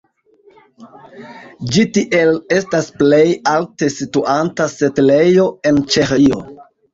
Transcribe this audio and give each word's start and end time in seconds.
Ĝi 1.75 1.83
tiel 1.97 2.33
estas 2.59 2.87
plej 3.03 3.19
alte 3.53 3.91
situanta 3.97 4.67
setlejo 4.77 5.47
en 5.73 5.85
Ĉeĥio. 5.95 6.43